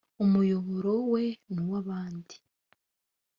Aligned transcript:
umuyoboro 0.23 0.91
we 1.11 1.23
n 1.53 1.55
uw 1.63 1.71
abandi 1.81 2.35